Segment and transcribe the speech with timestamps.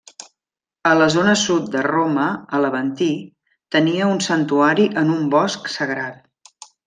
[0.91, 2.23] A la zona sud de Roma,
[2.55, 3.09] a l'Aventí,
[3.77, 6.61] tenia un santuari en un bosc sagrat.